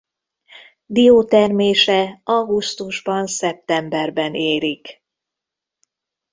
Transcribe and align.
Diótermése 0.85 2.21
augusztusban–szeptemberben 2.23 4.35
érik. 4.35 5.03